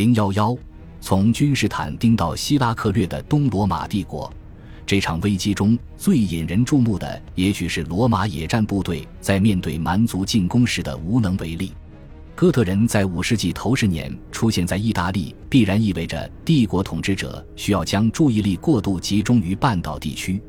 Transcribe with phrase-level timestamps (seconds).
[0.00, 0.56] 零幺幺，
[0.98, 4.32] 从君士坦丁到希拉克略的东罗马帝国，
[4.86, 11.74] 这场危机中最引人注目的，也许是罗马野战部队在面对蛮族进攻时的无能为力。
[12.34, 20.40] 哥特人在五世纪头十年出现在意大利，必然意味着帝国统治者需要将注意力过度集中于半岛地区，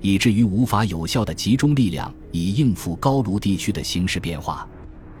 [0.00, 4.66] 以至于无法有效的集中力量以应付高卢地区的形势变化。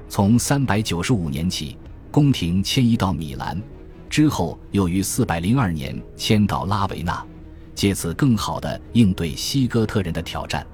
[0.08, 1.76] 从三百九十五年起，
[2.10, 3.62] 宫廷迁移到米兰。
[4.14, 7.26] 之后又于四百零二年迁到拉维纳，
[7.74, 10.64] 借此更好地应对西哥特人的挑战。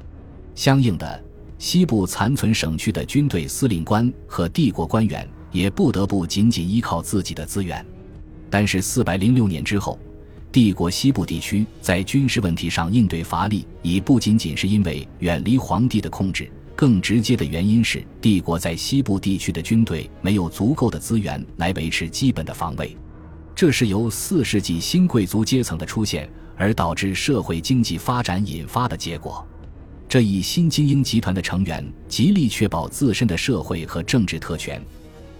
[0.54, 1.24] 相应的，
[1.58, 7.82] 西部残存省区的军队司令官和帝国官员也不得不仅仅依靠自己的资源。
[8.50, 9.98] 但是，四百零六年之后，
[10.52, 22.94] 帝国西部地区在军事问题上应对乏力，已不仅仅是因为远离皇帝的控制，更直接的原因是帝国在西部地区的军队没有足够的资源来维持基本的防卫。
[23.60, 29.46] 这是由四世纪新贵族阶层的出现而导致社会经济发展引发的结果。
[30.08, 34.82] 这一新精英集团的成员极力确保自身的社会和政治特权，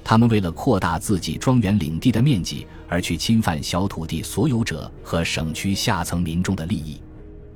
[0.05, 7.01] 他们为了扩大自己庄园领地的面积而去侵犯小土地所有者和省区下层民众的利益。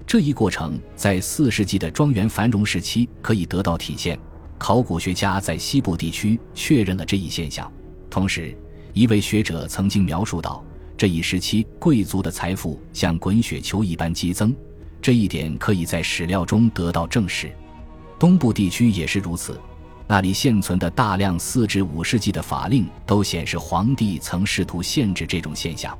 [0.06, 4.18] 这一过程在四世纪的庄园繁荣时期可以得到体现。
[4.56, 7.70] 考古学家在西部地区确认了这一现象，
[8.08, 8.56] 同时。
[8.94, 10.62] 一位学者曾经描述到，
[10.96, 14.54] 这一时期贵族的财富像滚雪球一般激增，
[15.02, 17.52] 这一点可以在史料中得到证实。
[18.20, 19.60] 东部地区也是如此，
[20.06, 25.98] 那里现存的大量四至五世纪的法令都显示皇帝曾试图限制这种现象。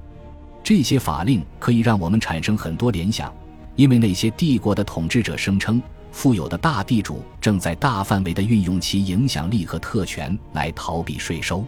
[0.63, 3.35] 这些法令可以让我们产生很多联想，
[3.75, 11.65] 因为那些帝国的统治者声称，富有的大地主正在大范围地运用其影响力和特权来逃避税收。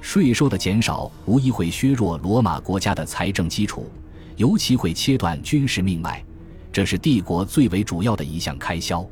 [0.00, 3.90] 税收的减少无疑会削弱罗马国家的财政基础，
[4.36, 6.24] 尤其会切断军事命脉，
[6.72, 9.04] 这是帝国最为主要的一项开销。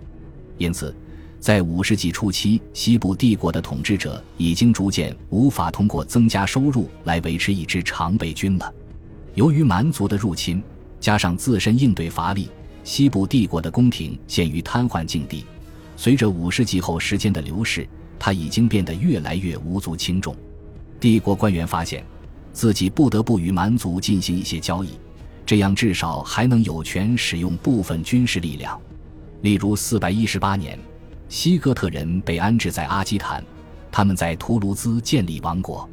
[0.56, 0.94] 因此，
[1.40, 8.73] 在五世纪初期，西部帝国的统治者已经逐渐无法通过增加收入来维持一支常备军了。
[9.34, 10.62] 由于蛮族的入侵，
[11.00, 12.48] 加上自身应对乏力，
[12.84, 15.44] 西部帝国的宫廷陷于瘫痪境地。
[15.96, 20.36] 随着五世纪后时间的流逝，它已经变得越来越无足轻重。
[21.05, 22.03] 帝国官员发现，
[22.55, 24.98] 自己不得不与蛮族进行一些交易，
[25.45, 28.81] 这样至少还能有权使用部分军事力量。
[29.42, 30.79] 例如，四百一十八年，
[31.29, 33.45] 西哥特人被安置在阿基坦，
[33.92, 35.87] 他们在图卢兹建立王国。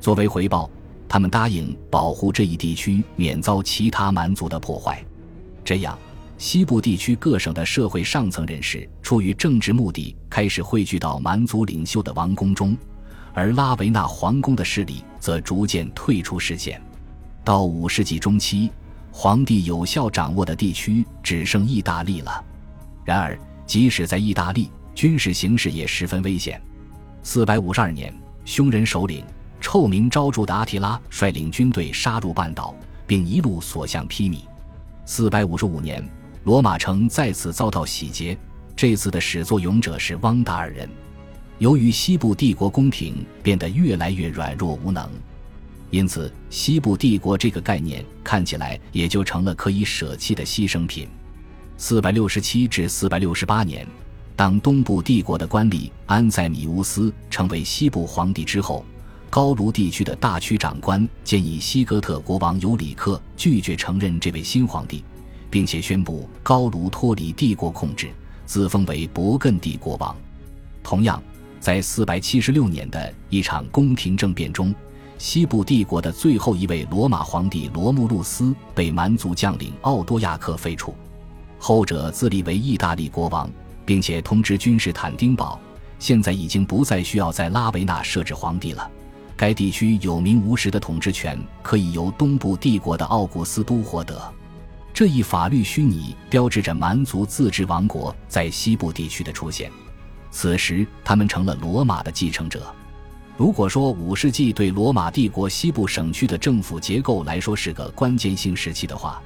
[0.00, 0.70] 作为回报，
[1.06, 5.04] 他们答应保护这一地区免遭其他蛮族的破坏。
[5.66, 5.98] 这样，
[6.38, 12.74] 西部地区各省的社会上层人士出于政治目的，开始汇聚到蛮族领袖的王宫中。
[13.36, 16.80] 而拉维纳皇宫的势力则逐渐退出视线。
[17.44, 18.72] 到五世纪中期，
[19.12, 22.42] 皇帝有效掌握的地区只剩意大利了。
[23.04, 26.58] 然而，即使在意大利，军事形势也十分危险。
[27.22, 28.10] 四百五十二年，
[28.46, 29.22] 匈人首领
[29.60, 32.74] 臭名昭著的阿提拉率领军队杀入半岛，
[33.06, 34.38] 并一路所向披靡。
[35.04, 36.02] 四百五十五年，
[36.44, 38.36] 罗马城再次遭到洗劫，
[38.74, 40.88] 这次的始作俑者是汪达尔人。
[41.58, 45.08] 由于西部帝国宫廷变得越来越软弱无能，
[45.90, 51.08] 因此西部帝国这个概念看起来也就成了可以舍弃的牺牲品。
[51.78, 53.86] 四百六十七至四百六十八年，
[54.34, 58.84] 当东部帝国的官吏安塞米乌斯成为西部皇帝之后，
[59.30, 65.02] 高卢地区的大区长官建议西哥特国王尤里克拒绝承认这位新皇帝，
[65.48, 68.10] 并且宣布高卢脱离帝国控制，
[68.44, 70.14] 自封为勃艮第国王。
[70.82, 71.22] 同样。
[71.58, 74.74] 在四百七十六年的一场宫廷政变中，
[75.18, 80.94] 西部帝国的最后一位罗马皇帝罗慕路斯被蛮族将领奥多亚克废除，
[81.58, 83.50] 后者自立为意大利国王，
[83.84, 85.58] 并且通知君士坦丁堡，
[85.98, 88.90] 现在已经不再需要在拉维纳设置皇帝了，
[89.36, 94.20] 该地区有名无实的统治权可以由东部帝国的奥古斯都获得。
[94.92, 99.70] 这一法律虚拟标志着蛮族自治王国在西部地区的出现。
[100.36, 102.70] 此时，他们成了罗马的继承者。
[103.38, 109.18] 如果说五世纪对罗马帝国西部省区的政府结构来说是个关键性时期的话，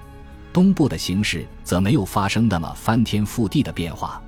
[0.52, 4.22] 东部的形势则没有发生那么翻天覆地的变化。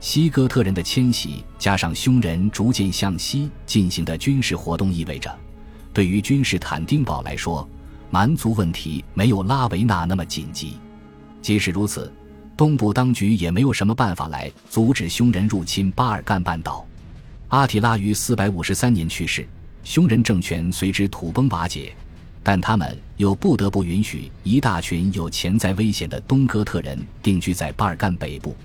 [0.00, 5.34] 西哥特人的迁徙加上匈人逐渐向西进行的军事活动，意味着，
[5.94, 7.66] 对于君士坦丁堡来说，
[8.10, 10.76] 蛮族问题没有拉维纳那么紧急。
[11.40, 12.12] 即使如此。
[12.58, 16.84] 东部当局也没有什么办法来阻止匈人入侵巴尔干半岛。
[17.50, 19.46] 阿提拉于四百五十三年去世，
[19.84, 21.94] 匈人政权随之土崩瓦解。
[22.42, 28.56] 但他们又不得不允许一大群有潜在危险的东哥特人定居在巴尔干北部。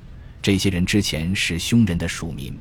[0.41, 2.57] 这些人之前是匈人的属民。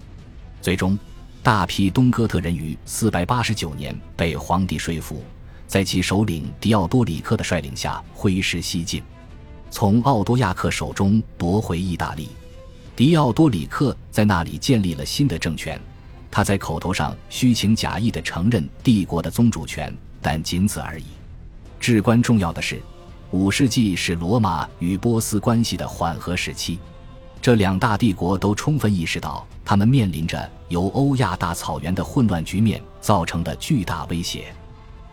[0.61, 0.99] 最终，
[1.43, 5.25] 大批东哥特人于489年被皇帝说服，
[5.67, 9.03] 在其首领迪奥多里克的率领下挥师西进，
[9.73, 12.29] 从奥多亚克手中夺回意大利。
[12.95, 15.81] 迪奥多里克在那里建立了新的政权。
[16.31, 21.05] 他在口头上虚情假意地承认帝国的宗主权，但仅此而已。
[21.81, 22.81] 至关重要的是，
[23.31, 26.79] 五世纪是罗马与波斯关系的缓和时期。
[27.41, 34.55] 这两大帝国都充分意识到，他们面临着由欧亚大草原的混乱局面造成的巨大威胁。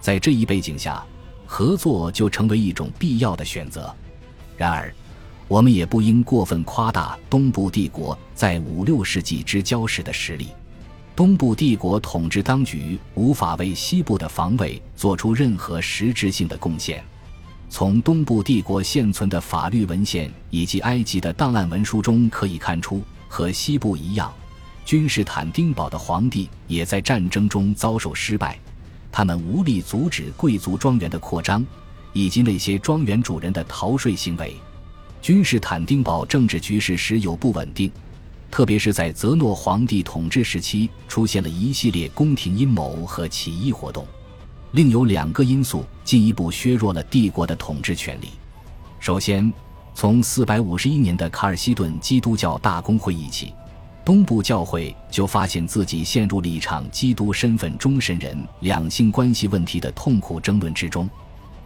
[0.01, 1.01] 在这一背景下，
[1.45, 3.93] 合作就成为一种必要的选择。
[4.59, 4.93] 然而，
[5.47, 10.49] 我们也不应过分夸大东部帝国在五六世纪之交时的实力。
[11.15, 17.01] 东部帝国统治当局无法为西部的防卫做出任何实质性的贡献。
[17.69, 24.33] 从东部帝国现存的法律文献以及埃及的档案文书中可以看出，和西部一样，
[24.83, 28.59] 君士坦丁堡的皇帝也在战争中遭受失败。
[29.09, 31.65] 他们无力阻止贵族庄园的扩张，
[32.13, 34.55] 以及那些庄园主人的逃税行为。
[35.21, 37.91] 君士坦丁堡政治局势时有不稳定。
[38.51, 44.07] 特别是在泽诺皇帝统治时期，出现了一系列宫廷阴谋和起义活动。
[44.71, 48.29] 另有两个因素进一步削弱了帝国的统治权力。
[48.99, 49.53] 首先，
[49.93, 53.53] 从451年的卡尔西顿基督教大公会议起，
[54.03, 61.07] 东部教会就发现自己陷入了一场基督身份中神人两性关系问题的痛苦争论之中。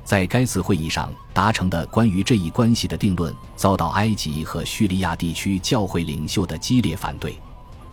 [0.03, 7.35] 在该次会议上达成的关于这一关系的定论，遭到埃及和叙利亚地区教会领袖的激烈反对。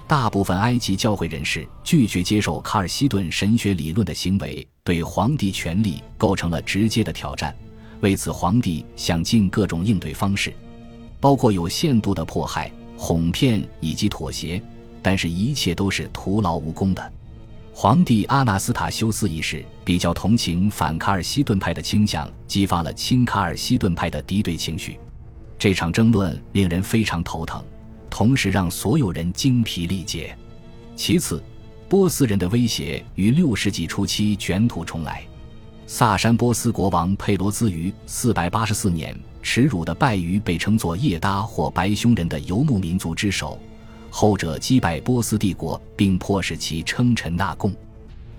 [0.06, 7.54] 大部分埃及教会人士拒绝接受卡尔西顿神学理论的行为，对皇帝权力构成了直接的挑战。
[8.00, 10.52] 为此，皇帝想尽各种应对方式，
[11.20, 14.60] 包括有限度的迫害、哄骗以及妥协，
[15.00, 17.12] 但是一切都是徒劳无功的。
[17.82, 25.00] 皇帝阿纳斯塔修斯一世比较同情反卡尔西顿派的倾向，激发了亲卡尔西顿派的敌对情绪。
[25.58, 27.64] 这场争论令人非常头疼，
[28.10, 30.36] 同时让所有人精疲力竭。
[30.94, 31.42] 其次，
[31.88, 35.22] 波斯人的威胁于六世纪初期卷土重来。
[35.86, 43.58] 萨珊波斯国王佩罗兹于四百八十四年耻辱的败于被称作叶达或白匈人的游牧民族之手。
[44.10, 47.74] 后者击败波斯帝国，并迫使其称臣纳贡。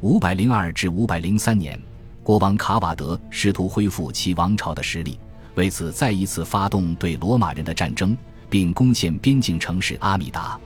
[0.02, 1.80] 五百零二至五百零三年，
[2.22, 5.18] 国王卡瓦德试图恢复其王朝的实力，
[5.56, 8.16] 为此再一次发动对罗马人的战争，
[8.50, 10.60] 并攻陷边境城市阿米达。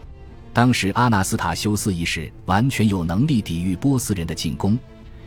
[0.52, 4.80] 当时阿纳斯塔修斯一世完全有能力抵御波斯人的进攻，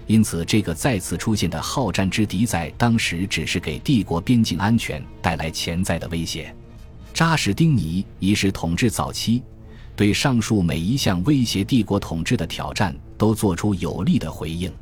[0.07, 6.55] 因此这个再次出现的好战之敌在当时只是给帝国边境安全带来潜在的威胁。
[7.13, 9.43] 扎什丁尼一世统治早期。
[9.99, 14.73] 对上述每一项威胁帝国统治的挑战都做出有力的回应。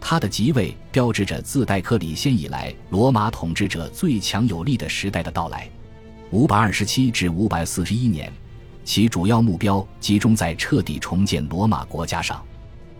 [0.00, 5.68] 他的即位标志着自戴克里先以来罗马统治者最强有力的时代的到来。
[6.30, 8.32] 五百二十七至五百四十一年，
[8.84, 12.40] 其主要目标集中在彻底重建罗马国家上。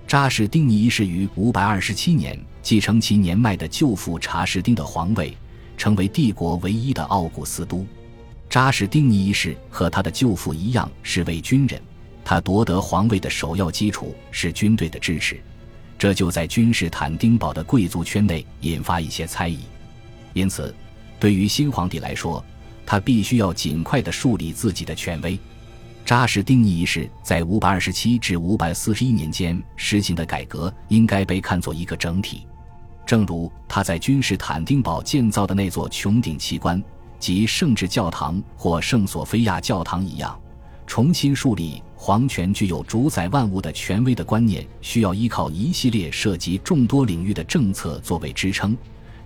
[0.09, 5.33] 扎什丁尼一世于五百二十七年继承其年迈的舅父查士丁的皇位，
[5.77, 7.87] 成为帝国唯一的奥古斯都。
[8.55, 11.83] 扎什丁尼一世和他的舅父一样是位军人，
[12.25, 15.43] 他夺得皇位的首要基础是军队的支持，
[15.99, 19.59] 这就在君士坦丁堡的贵族圈内引发一些猜疑。
[20.35, 20.73] 因此，
[21.19, 22.45] 对于新皇帝来说，
[22.87, 25.37] 他必须要尽快地树立自己的权威。
[26.05, 32.47] 扎什丁尼一世在527至541年间实行的改革应该被看作一个整体，
[33.05, 36.81] 正如他在君士坦丁堡建造的那座穹顶奇观。
[37.19, 40.39] 及圣治教堂或圣索菲亚教堂一样，
[40.87, 48.77] 重新树立皇权具有主宰万物的权威的观念，需要依靠一系列涉及众多领域的政策作为支撑。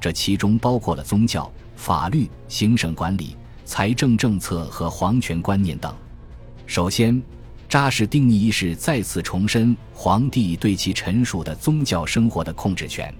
[0.01, 5.93] 这其中包括了宗教、法律、行省管理、财政政策和皇权观念等。
[6.67, 7.21] 首先，
[7.69, 13.13] 扎什丁尼一世再次重申皇帝对其臣属的宗教生活的控制权。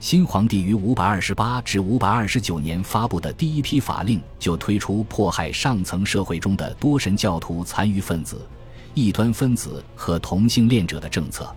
[0.00, 8.46] 新皇帝于五百二十八至五百二十九年发布的第一批法令，就推出迫害上层社会中的多神教徒残余分子、
[8.94, 11.52] 异端分子和同性恋者的政策。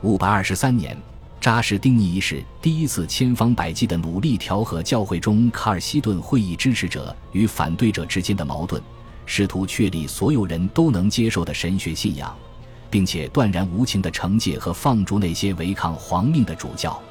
[0.00, 0.96] 五百二十三年，
[1.40, 8.80] 扎什丁尼一世第一次千方百计地努力调和教会中卡尔西顿会议支持者与反对者之间的矛盾，
[9.26, 12.32] 试图确立所有人都能接受的神学信仰，
[12.88, 17.02] 并且断然无情地惩戒和放逐那些违抗皇命的主教。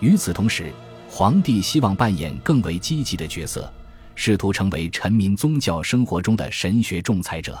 [0.00, 0.72] 与此同时，
[1.08, 3.72] 皇帝希望扮演更为积极的角色，
[4.14, 7.58] 试图成为臣民宗教生活中的神学仲裁者。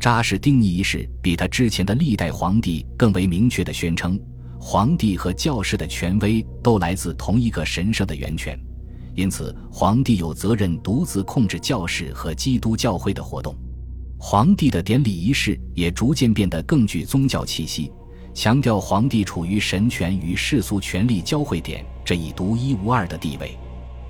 [0.00, 4.18] 扎什丁尼一世比他之前的历代皇帝更为明确地宣称，
[4.58, 8.58] 皇帝和教士的权威都来自同一个神圣的源泉，
[9.14, 13.54] 因此皇帝有责任独自控制教士和基督教会的活动。
[14.18, 17.92] 皇帝的典礼仪式也逐渐变得更具宗教气息，
[18.32, 23.56] 强调皇帝处于神权与世俗权力交汇点这一独一无二的地位。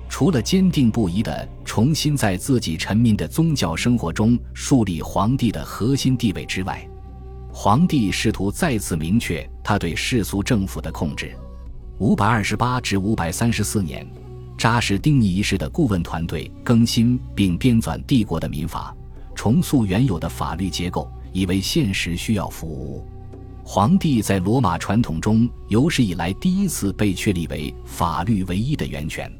[0.07, 6.85] 除了坚定不移地重新在自己臣民的宗教生活中树立皇帝的核心地位之外，
[7.51, 11.33] 皇帝试图再次明确他对世俗政府的控制。
[11.97, 14.05] 五百二十八至五百三十四年，
[14.57, 18.95] 扎什丁尼一世的顾问团队更新并编纂帝国的民法，
[19.33, 23.07] 重塑原有的法律结构，以为现实需要服务。
[23.73, 29.31] 皇帝在罗马传统中有史以来第一次被确立为法律唯一的源泉。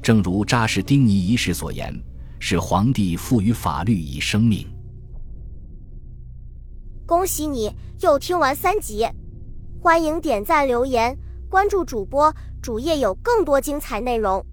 [0.00, 1.92] 正如扎什丁尼一世所言，
[2.38, 4.64] 是皇帝赋予法律以生命。
[7.04, 7.68] 恭喜你
[8.00, 9.08] 又听完三集，
[9.82, 11.18] 欢迎点赞、留言、
[11.50, 14.46] 关注主播，主页有更多精彩内容。